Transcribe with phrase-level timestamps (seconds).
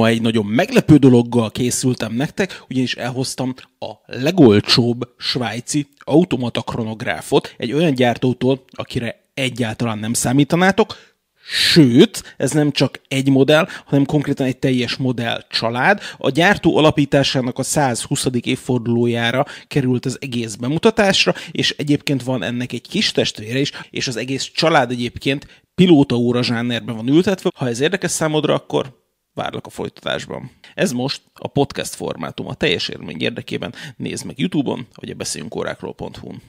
[0.00, 7.72] Ma egy nagyon meglepő dologgal készültem nektek, ugyanis elhoztam a legolcsóbb svájci automata kronográfot egy
[7.72, 11.14] olyan gyártótól, akire egyáltalán nem számítanátok,
[11.48, 16.00] Sőt, ez nem csak egy modell, hanem konkrétan egy teljes modell család.
[16.18, 18.26] A gyártó alapításának a 120.
[18.40, 24.16] évfordulójára került az egész bemutatásra, és egyébként van ennek egy kis testvére is, és az
[24.16, 27.50] egész család egyébként pilótaóra zsánerben van ültetve.
[27.54, 29.04] Ha ez érdekes számodra, akkor
[29.36, 30.50] várlak a folytatásban.
[30.74, 33.74] Ez most a podcast formátum a teljes élmény érdekében.
[33.96, 36.42] Nézd meg YouTube-on, vagy a beszéljünkórákról.hu-n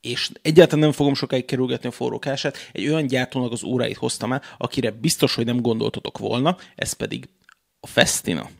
[0.00, 4.42] és egyáltalán nem fogom sokáig kerülgetni a forrókását, egy olyan gyártónak az óráit hoztam el,
[4.58, 7.28] akire biztos, hogy nem gondoltatok volna, ez pedig
[7.80, 8.50] a Festina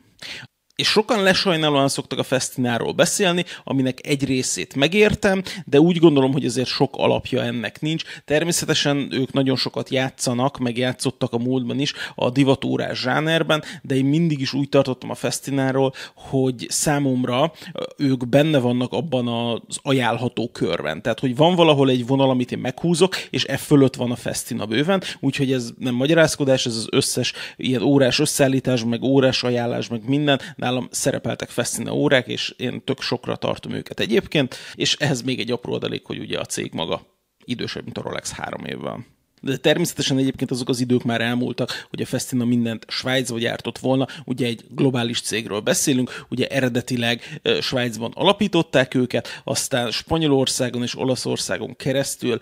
[0.81, 6.45] és sokan lesajnálóan szoktak a Festináról beszélni, aminek egy részét megértem, de úgy gondolom, hogy
[6.45, 8.03] azért sok alapja ennek nincs.
[8.25, 14.05] Természetesen ők nagyon sokat játszanak, meg játszottak a múltban is a divatórás zsánerben, de én
[14.05, 17.51] mindig is úgy tartottam a Festináról, hogy számomra
[17.97, 21.01] ők benne vannak abban az ajánlható körben.
[21.01, 24.65] Tehát, hogy van valahol egy vonal, amit én meghúzok, és e fölött van a Festina
[24.65, 30.01] bőven, úgyhogy ez nem magyarázkodás, ez az összes ilyen órás összeállítás, meg órás ajánlás, meg
[30.07, 30.39] minden,
[30.71, 35.51] nálam szerepeltek Festina órák, és én tök sokra tartom őket egyébként, és ehhez még egy
[35.51, 37.01] apró adalék, hogy ugye a cég maga
[37.45, 39.05] idősebb, mint a Rolex három évvel.
[39.43, 44.07] De természetesen egyébként azok az idők már elmúltak, hogy a Festina mindent Svájcba gyártott volna.
[44.25, 52.39] Ugye egy globális cégről beszélünk, ugye eredetileg Svájcban alapították őket, aztán Spanyolországon és Olaszországon keresztül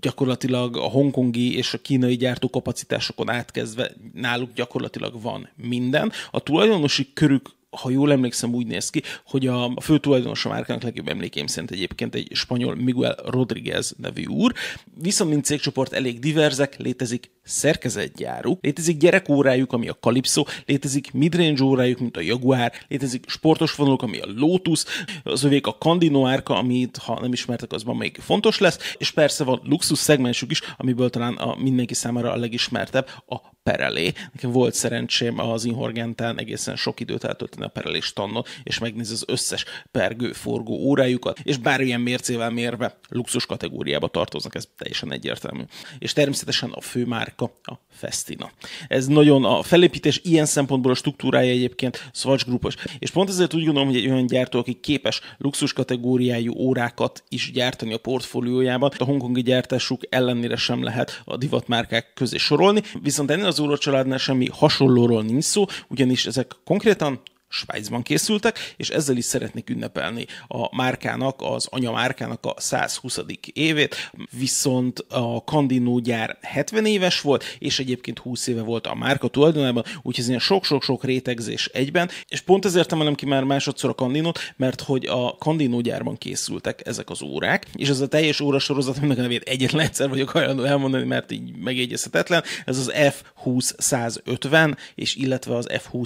[0.00, 6.12] gyakorlatilag a hongkongi és a kínai gyártókapacitásokon átkezdve náluk gyakorlatilag van minden.
[6.30, 10.82] A tulajdonosi körük ha jól emlékszem, úgy néz ki, hogy a, fő tulajdonos a márkának
[10.82, 14.52] legjobb emlékeim szerint egyébként egy spanyol Miguel Rodriguez nevű úr.
[15.00, 21.98] Viszont mint cégcsoport elég diverzek, létezik szerkezetgyáruk, létezik gyerekórájuk, ami a Calypso, létezik midrange órájuk,
[21.98, 24.84] mint a Jaguar, létezik sportos vonaluk, ami a Lotus,
[25.22, 29.10] az övék a Candino árka, amit ha nem ismertek, az ma még fontos lesz, és
[29.10, 34.12] persze van luxus szegmensük is, amiből talán a mindenki számára a legismertebb, a Perelé.
[34.32, 39.24] Nekem volt szerencsém az Inhorgentán egészen sok időt eltölteni a Perelé standon, és megnézni az
[39.26, 45.62] összes pergő, forgó órájukat, és bármilyen mércével mérve luxus kategóriába tartoznak, ez teljesen egyértelmű.
[45.98, 48.50] És természetesen a fő márka a Festina.
[48.88, 52.74] Ez nagyon a felépítés ilyen szempontból a struktúrája egyébként Swatch Groupos.
[52.98, 57.50] És pont ezért úgy gondolom, hogy egy olyan gyártó, aki képes luxus kategóriájú órákat is
[57.52, 63.46] gyártani a portfóliójában, a hongkongi gyártásuk ellenére sem lehet a divatmárkák közé sorolni, viszont ennél
[63.46, 67.20] az óra semmi hasonlóról nincs szó, ugyanis ezek konkrétan
[67.54, 73.18] Svájcban készültek, és ezzel is szeretnék ünnepelni a márkának, az anyamárkának a 120.
[73.52, 79.28] évét, viszont a Kandinó gyár 70 éves volt, és egyébként 20 éve volt a márka
[79.28, 83.94] tulajdonában, úgyhogy ez ilyen sok-sok-sok rétegzés egyben, és pont ezért emelem ki már másodszor a
[83.94, 88.96] Kandinót, mert hogy a Kandinó gyárban készültek ezek az órák, és ez a teljes órasorozat,
[88.96, 94.76] aminek a nevét egyetlen egyszer vagyok hajlandó elmondani, mert így megjegyezhetetlen, ez az F20 150,
[94.94, 96.04] és illetve az F20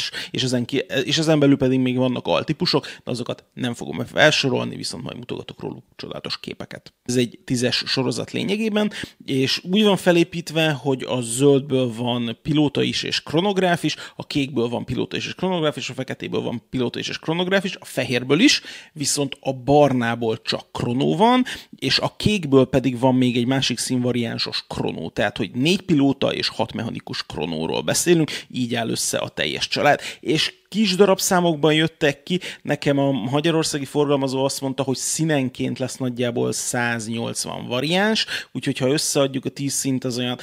[0.00, 3.74] 151-es más, és ezen, ki, és ezen belül pedig még vannak altípusok, de azokat nem
[3.74, 6.92] fogom felsorolni, viszont majd mutogatok róluk csodálatos képeket.
[7.04, 8.90] Ez egy tízes sorozat lényegében,
[9.24, 14.68] és úgy van felépítve, hogy a zöldből van pilóta is és kronográf is, a kékből
[14.68, 17.84] van pilóta is és kronográf is, a feketéből van pilóta is és kronográf is, a
[17.84, 18.60] fehérből is,
[18.92, 21.44] viszont a barnából csak kronó van,
[21.78, 26.48] és a kékből pedig van még egy másik színvariánsos kronó, tehát hogy négy pilóta és
[26.48, 32.22] hat mechanikus kronóról beszélünk, így áll össze a teljes család lehet, és kis darabszámokban jöttek
[32.22, 32.40] ki.
[32.62, 39.44] Nekem a magyarországi forgalmazó azt mondta, hogy színenként lesz nagyjából 180 variáns, úgyhogy ha összeadjuk
[39.44, 40.38] a 10 szint, az olyan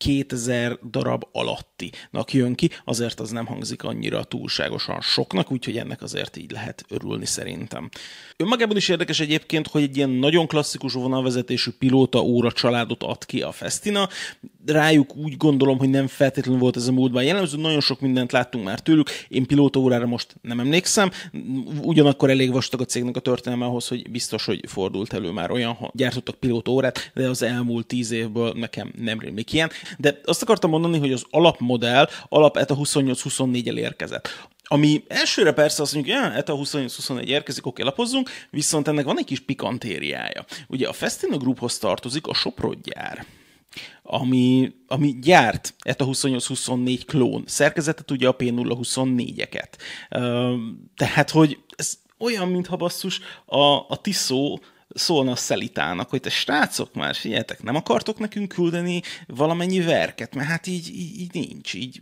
[0.00, 6.36] 2000 darab alattinak jön ki, azért az nem hangzik annyira túlságosan soknak, úgyhogy ennek azért
[6.36, 7.88] így lehet örülni szerintem.
[8.36, 13.42] Önmagában is érdekes egyébként, hogy egy ilyen nagyon klasszikus vonalvezetésű pilóta óra családot ad ki
[13.42, 14.08] a Festina,
[14.66, 18.64] rájuk úgy gondolom, hogy nem feltétlenül volt ez a múltban jellemző, nagyon sok mindent láttunk
[18.64, 21.10] már tőlük, én pilóta órára most nem emlékszem,
[21.82, 25.72] ugyanakkor elég vastag a cégnek a történelme ahhoz, hogy biztos, hogy fordult elő már olyan,
[25.72, 29.70] ha gyártottak pilóta órát, de az elmúlt tíz évből nekem nem rémlik ilyen.
[29.98, 35.94] De azt akartam mondani, hogy az alapmodell alap ETA 28-24-el érkezett ami elsőre persze azt
[35.94, 40.44] mondjuk, hogy ETA 28-21 érkezik, oké, lapozzunk, viszont ennek van egy kis pikantériája.
[40.68, 43.26] Ugye a Festina Grouphoz tartozik a Soprod gyár
[44.02, 49.68] ami, ami gyárt ETA 28-24 klón szerkezetet, ugye a P024-eket.
[50.96, 56.94] Tehát, hogy ez olyan, mintha basszus a, a Tissot szólna a szelitának, hogy te srácok
[56.94, 62.00] már, figyeljetek, nem akartok nekünk küldeni valamennyi verket, mert hát így, így, így nincs, így,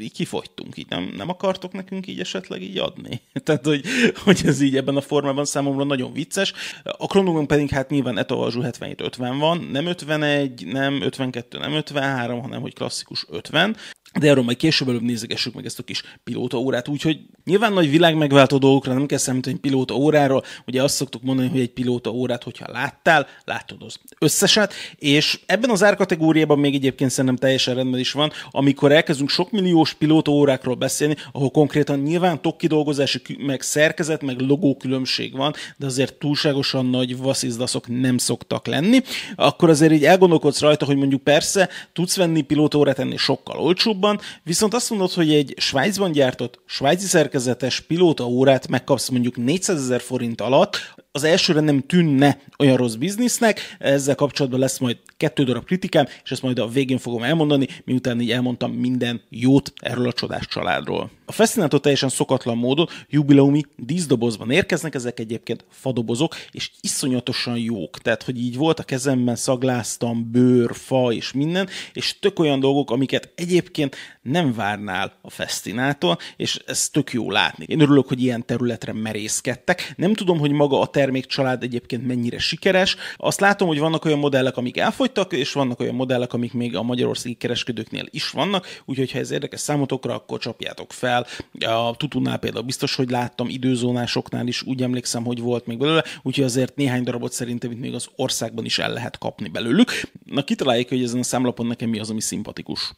[0.00, 3.20] így kifogytunk, így nem, nem akartok nekünk így esetleg így adni.
[3.44, 3.84] Tehát, hogy,
[4.24, 6.52] hogy ez így ebben a formában számomra nagyon vicces.
[6.82, 12.60] A Kronóban pedig hát nyilván Etoazsú 77-50 van, nem 51, nem 52, nem 53, hanem
[12.60, 13.76] hogy klasszikus 50
[14.18, 17.90] de erről majd később előbb nézegessük meg ezt a kis pilóta órát, úgyhogy nyilván nagy
[17.90, 22.10] világ megváltó dolgokra nem kell számítani pilóta óráról, ugye azt szoktuk mondani, hogy egy pilóta
[22.10, 28.00] órát, hogyha láttál, látod az összeset, és ebben az árkategóriában még egyébként szerintem teljesen rendben
[28.00, 34.22] is van, amikor elkezdünk sok milliós pilóta órákról beszélni, ahol konkrétan nyilván tokkidolgozási, meg szerkezet,
[34.22, 39.00] meg logó különbség van, de azért túlságosan nagy vaszizdaszok nem szoktak lenni,
[39.36, 43.99] akkor azért így elgondolkodsz rajta, hogy mondjuk persze tudsz venni pilóta órát ennél sokkal olcsóbb,
[44.04, 49.80] olcsóbban, viszont azt mondod, hogy egy Svájcban gyártott, svájci szerkezetes pilóta órát megkapsz mondjuk 400
[49.80, 55.44] ezer forint alatt, az elsőre nem tűnne olyan rossz biznisznek, ezzel kapcsolatban lesz majd kettő
[55.44, 60.06] darab kritikám, és ezt majd a végén fogom elmondani, miután így elmondtam minden jót erről
[60.06, 61.10] a csodás családról.
[61.30, 67.98] A Fascinator teljesen szokatlan módon jubileumi díszdobozban érkeznek, ezek egyébként fadobozok, és iszonyatosan jók.
[67.98, 72.90] Tehát, hogy így volt a kezemben, szagláztam, bőr, fa és minden, és tök olyan dolgok,
[72.90, 77.64] amiket egyébként nem várnál a Festinától, és ez tök jó látni.
[77.68, 79.92] Én örülök, hogy ilyen területre merészkedtek.
[79.96, 82.96] Nem tudom, hogy maga a termékcsalád egyébként mennyire sikeres.
[83.16, 86.82] Azt látom, hogy vannak olyan modellek, amik elfogytak, és vannak olyan modellek, amik még a
[86.82, 91.26] magyarországi kereskedőknél is vannak, úgyhogy ha ez érdekes számotokra, akkor csapjátok fel.
[91.58, 96.44] A Tutunál például biztos, hogy láttam, időzónásoknál is úgy emlékszem, hogy volt még belőle, úgyhogy
[96.44, 99.90] azért néhány darabot szerintem itt még az országban is el lehet kapni belőlük.
[100.24, 102.92] Na kitaláljuk, hogy ezen a számlapon nekem mi az, ami szimpatikus.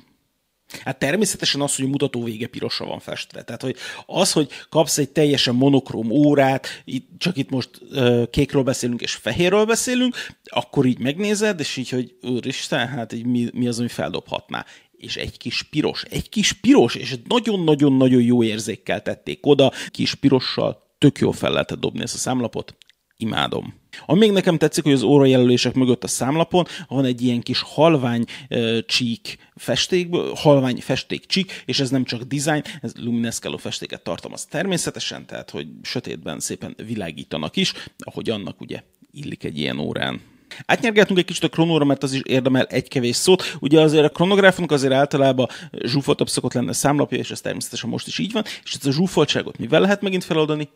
[0.84, 3.42] Hát természetesen az, hogy a mutató vége pirosra van festve.
[3.42, 3.76] Tehát, hogy
[4.06, 9.14] az, hogy kapsz egy teljesen monokróm órát, itt, csak itt most uh, kékről beszélünk és
[9.14, 13.88] fehérről beszélünk, akkor így megnézed, és így, hogy úristen, hát így mi, mi az, ami
[13.88, 14.64] feldobhatná
[15.02, 20.82] és egy kis piros, egy kis piros, és nagyon-nagyon-nagyon jó érzékkel tették oda, kis pirossal
[20.98, 22.76] tök jó fel lehetett dobni ezt a számlapot,
[23.22, 23.74] imádom.
[24.06, 28.24] Ami még nekem tetszik, hogy az órajelölések mögött a számlapon van egy ilyen kis halvány
[28.50, 34.46] uh, csík festék, halvány festék csík, és ez nem csak design, ez luminescalo festéket tartalmaz
[34.46, 40.20] természetesen, tehát hogy sötétben szépen világítanak is, ahogy annak ugye illik egy ilyen órán.
[40.66, 43.56] Átnyergeltünk egy kicsit a kronóra, mert az is érdemel egy kevés szót.
[43.60, 45.48] Ugye azért a kronográfunk azért általában
[45.84, 49.58] zsúfoltabb szokott lenne számlapja, és ez természetesen most is így van, és ezt a zsúfoltságot
[49.58, 50.68] mivel lehet megint feloldani?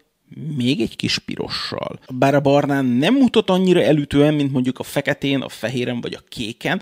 [0.57, 1.99] Még egy kis pirossal.
[2.09, 6.25] Bár a barnán nem mutat annyira elütően, mint mondjuk a feketén, a fehéren vagy a
[6.29, 6.81] kéken,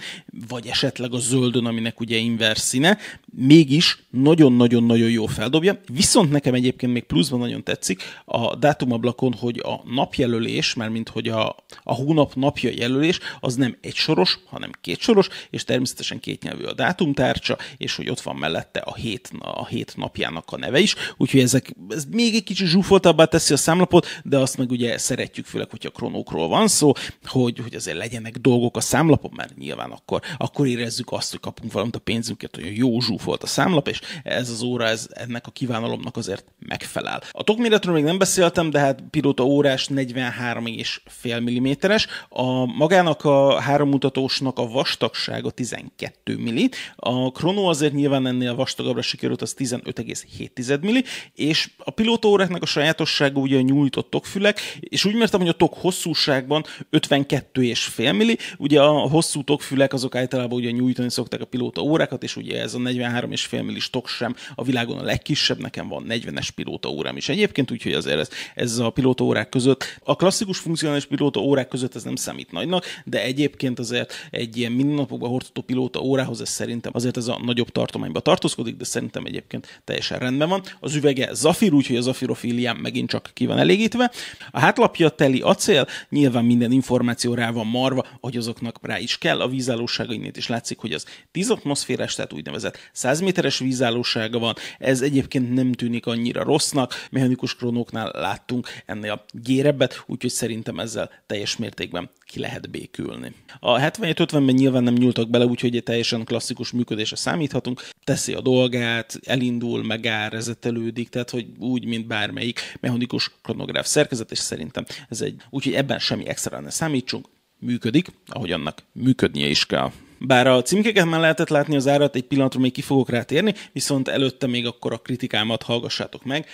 [0.49, 2.99] vagy esetleg a zöldön, aminek ugye inversz színe,
[3.37, 5.81] mégis nagyon-nagyon-nagyon jó feldobja.
[5.93, 11.57] Viszont nekem egyébként még pluszban nagyon tetszik a dátumablakon, hogy a napjelölés, mint hogy a,
[11.83, 16.65] a hónap napja jelölés, az nem egy soros, hanem két soros, és természetesen két nyelvű
[16.65, 20.95] a dátumtárcsa, és hogy ott van mellette a hét, a hét napjának a neve is,
[21.17, 25.47] úgyhogy ezek, ez még egy kicsit zsúfoltabbá teszi a számlapot, de azt meg ugye szeretjük,
[25.47, 26.93] főleg, hogyha kronókról van szó,
[27.25, 31.73] hogy, hogy azért legyenek dolgok a számlapon, mert nyilván akkor, akkor érezzük azt, hogy kapunk
[31.73, 35.51] valamit a pénzünket, hogy jó zsúfolt a számlap, és ez az óra ez ennek a
[35.51, 37.23] kívánalomnak azért megfelel.
[37.31, 44.59] A tokméretről még nem beszéltem, de hát pilóta órás 43,5 mm-es, a magának a háromutatósnak
[44.59, 46.59] a vastagsága 12 mm,
[46.97, 50.97] a Chrono azért nyilván ennél vastagabbra sikerült, az 15,7 mm,
[51.35, 55.53] és a pilóta óráknak a sajátossága hosszúsága ugye nyújtott tokfülek, és úgy mertem, hogy a
[55.53, 61.83] tok hosszúságban 52,5 milli, ugye a hosszú tokfülek azok általában ugye nyújtani szokták a pilóta
[61.83, 66.05] órákat, és ugye ez a 43,5 millis tok sem a világon a legkisebb, nekem van
[66.09, 70.59] 40-es pilóta órám is egyébként, úgyhogy azért ez, ez a pilóta órák között, a klasszikus
[70.59, 75.63] funkcionális pilóta órák között ez nem számít nagynak, de egyébként azért egy ilyen mindennapokban hordható
[75.63, 80.49] pilóta órához ez szerintem azért ez a nagyobb tartományba tartózkodik, de szerintem egyébként teljesen rendben
[80.49, 80.63] van.
[80.81, 84.11] Az üvege zafir, úgyhogy a zafirofíliám megint csak ki van elégítve.
[84.51, 89.41] A hátlapja teli acél, nyilván minden információ rá van marva, hogy azoknak rá is kell.
[89.41, 94.55] A vízállósága innét is látszik, hogy az 10 atmoszférás, tehát úgynevezett 100 méteres vízállósága van.
[94.79, 97.07] Ez egyébként nem tűnik annyira rossznak.
[97.11, 103.33] Mechanikus krónóknál láttunk ennél a gérebbet, úgyhogy szerintem ezzel teljes mértékben ki lehet békülni.
[103.61, 107.89] A 77-50-ben nyilván nem nyúltak bele, úgyhogy egy teljesen klasszikus működésre számíthatunk.
[108.05, 113.04] Teszi a dolgát, elindul, megáll, rezetelődik, tehát hogy úgy, mint bármelyik mechanikus
[113.43, 117.27] kronográf szerkezet, és szerintem ez egy, úgyhogy ebben semmi extra ne számítsunk,
[117.59, 119.91] működik, ahogy annak működnie is kell.
[120.19, 123.55] Bár a címkeket már lehetett látni az árat, egy pillanatra még ki fogok rá térni,
[123.73, 126.47] viszont előtte még akkor a kritikámat hallgassátok meg.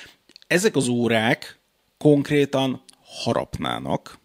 [0.46, 1.58] Ezek az órák
[1.98, 2.82] konkrétan
[3.22, 4.20] harapnának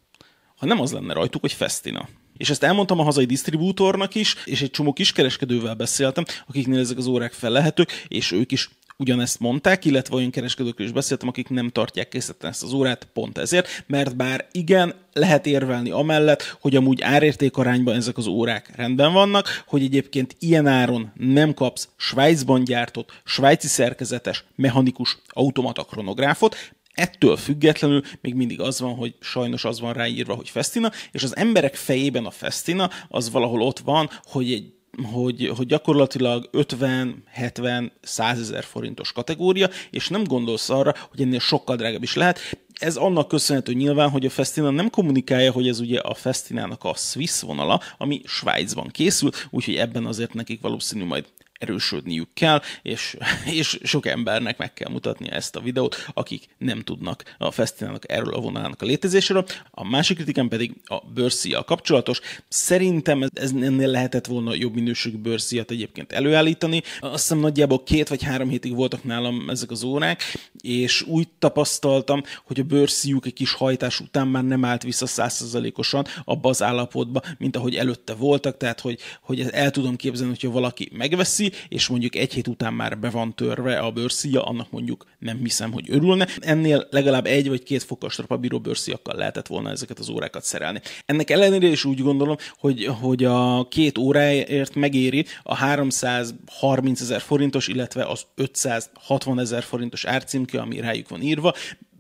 [0.56, 2.08] ha nem az lenne rajtuk, hogy Festina.
[2.38, 7.08] És ezt elmondtam a hazai disztribútornak is, és egy csomó kiskereskedővel beszéltem, akiknél ezek az
[7.08, 12.08] órák fellehetők, és ők is ugyanezt mondták, illetve olyan kereskedőkről is beszéltem, akik nem tartják
[12.08, 17.58] készíteni ezt az órát pont ezért, mert bár igen, lehet érvelni amellett, hogy amúgy árérték
[17.58, 23.68] arányban ezek az órák rendben vannak, hogy egyébként ilyen áron nem kapsz Svájcban gyártott, svájci
[23.68, 26.56] szerkezetes, mechanikus automata kronográfot,
[26.96, 31.36] Ettől függetlenül még mindig az van, hogy sajnos az van ráírva, hogy Festina, és az
[31.36, 37.92] emberek fejében a Festina az valahol ott van, hogy egy hogy, hogy gyakorlatilag 50, 70,
[38.02, 42.40] 100 ezer forintos kategória, és nem gondolsz arra, hogy ennél sokkal drágább is lehet.
[42.74, 46.94] Ez annak köszönhető nyilván, hogy a Festina nem kommunikálja, hogy ez ugye a Festinának a
[46.94, 51.26] Swiss vonala, ami Svájcban készül, úgyhogy ebben azért nekik valószínű majd
[51.66, 53.18] erősödniük kell, és,
[53.60, 58.34] és sok embernek meg kell mutatnia ezt a videót, akik nem tudnak a fesztiválnak erről
[58.34, 59.46] a vonalának a létezéséről.
[59.72, 62.20] A másik kritikám pedig a bőrszíjjal kapcsolatos.
[62.48, 66.82] Szerintem ez, ez ennél lehetett volna jobb minőségű bőrszíjat egyébként előállítani.
[67.00, 70.24] Azt hiszem nagyjából két vagy három hétig voltak nálam ezek az órák,
[70.62, 76.06] és úgy tapasztaltam, hogy a bőrszíjuk egy kis hajtás után már nem állt vissza százszerzalékosan
[76.26, 80.90] abba az állapotba, mint ahogy előtte voltak, tehát hogy, hogy el tudom képzelni, hogyha valaki
[80.94, 85.38] megveszi, és mondjuk egy hét után már be van törve a bőrszíja, annak mondjuk nem
[85.38, 86.28] hiszem, hogy örülne.
[86.40, 90.82] Ennél legalább egy vagy két fokos bíró bőrszíjakkal lehetett volna ezeket az órákat szerelni.
[91.06, 97.68] Ennek ellenére is úgy gondolom, hogy, hogy a két óráért megéri a 330 ezer forintos,
[97.68, 101.54] illetve az 560 ezer forintos árcímke, ami rájuk van írva,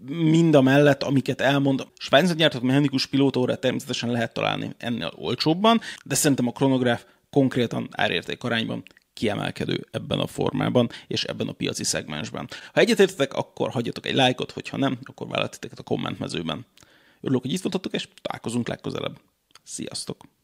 [0.09, 1.87] mind a mellett, amiket elmond.
[1.97, 8.43] Svájcban gyártott mechanikus pilótóra természetesen lehet találni ennél olcsóbban, de szerintem a kronográf konkrétan árérték
[8.43, 8.83] arányban
[9.15, 12.47] kiemelkedő ebben a formában és ebben a piaci szegmensben.
[12.73, 16.65] Ha egyetértetek, akkor hagyjatok egy lájkot, hogyha nem, akkor vállaljátok a kommentmezőben.
[17.21, 19.19] Örülök, hogy itt voltatok, és találkozunk legközelebb.
[19.63, 20.34] Sziasztok!